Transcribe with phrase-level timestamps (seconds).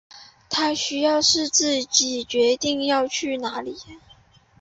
[0.49, 3.77] 他需要是自己决定要去哪里